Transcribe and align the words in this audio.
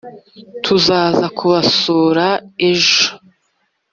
tuzaza 0.63 1.25
kubasura 1.37 2.27
ejo 2.69 3.05